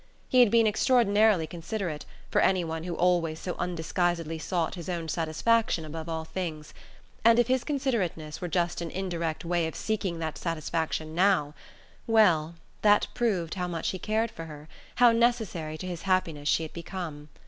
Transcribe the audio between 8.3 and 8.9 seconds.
were just an